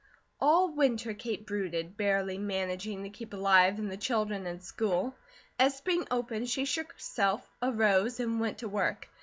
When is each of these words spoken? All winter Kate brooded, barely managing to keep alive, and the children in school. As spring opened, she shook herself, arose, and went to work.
All 0.39 0.73
winter 0.73 1.13
Kate 1.13 1.45
brooded, 1.45 1.95
barely 1.95 2.39
managing 2.39 3.03
to 3.03 3.09
keep 3.11 3.33
alive, 3.35 3.77
and 3.77 3.91
the 3.91 3.97
children 3.97 4.47
in 4.47 4.59
school. 4.59 5.13
As 5.59 5.77
spring 5.77 6.07
opened, 6.09 6.49
she 6.49 6.65
shook 6.65 6.93
herself, 6.93 7.47
arose, 7.61 8.19
and 8.19 8.39
went 8.39 8.57
to 8.57 8.67
work. 8.67 9.07